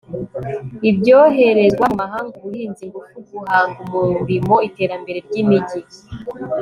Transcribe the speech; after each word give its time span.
ibyoherezwa 0.89 1.83
mu 1.91 1.97
mahanga 2.03 2.33
ubuhinzi 2.39 2.81
ingufu 2.87 3.15
guhanga 3.29 3.75
umurimo 3.85 4.55
iterambere 4.67 5.19
ry 5.27 5.35
imijyi 5.41 5.81